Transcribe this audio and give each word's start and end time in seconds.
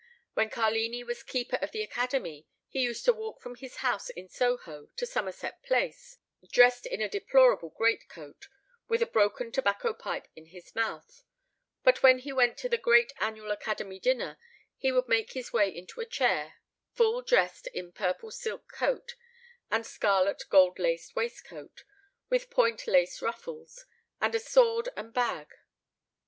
When 0.33 0.49
Carlini 0.49 1.03
was 1.03 1.21
keeper 1.21 1.57
of 1.57 1.69
the 1.69 1.83
Academy, 1.83 2.47
he 2.67 2.81
used 2.81 3.05
to 3.05 3.13
walk 3.13 3.39
from 3.39 3.53
his 3.53 3.75
house 3.85 4.09
in 4.09 4.29
Soho 4.29 4.87
to 4.97 5.05
Somerset 5.05 5.61
Place, 5.61 6.17
dressed 6.51 6.87
in 6.87 7.01
a 7.03 7.07
deplorable 7.07 7.69
greatcoat, 7.69 8.47
and 8.47 8.89
with 8.89 9.03
a 9.03 9.05
broken 9.05 9.51
tobacco 9.51 9.93
pipe 9.93 10.27
in 10.35 10.47
his 10.47 10.73
mouth; 10.73 11.23
but 11.83 12.01
when 12.01 12.17
he 12.17 12.33
went 12.33 12.57
to 12.57 12.67
the 12.67 12.79
great 12.79 13.13
annual 13.19 13.51
Academy 13.51 13.99
dinner, 13.99 14.39
he 14.75 14.91
would 14.91 15.07
make 15.07 15.33
his 15.33 15.53
way 15.53 15.69
into 15.69 16.01
a 16.01 16.05
chair, 16.07 16.55
full 16.95 17.21
dressed 17.21 17.67
in 17.67 17.89
a 17.89 17.91
purple 17.91 18.31
silk 18.31 18.71
coat, 18.73 19.13
and 19.69 19.85
scarlet 19.85 20.41
gold 20.49 20.79
laced 20.79 21.15
waistcoat, 21.15 21.83
with 22.27 22.49
point 22.49 22.87
lace 22.87 23.21
ruffles, 23.21 23.85
and 24.19 24.33
a 24.33 24.39
sword 24.39 24.89
and 24.97 25.13
bag. 25.13 25.47